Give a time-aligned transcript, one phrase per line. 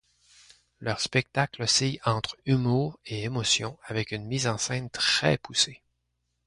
[0.79, 5.83] Leurs spectacles oscillent entre humour et émotion, avec une mise en scène très poussée.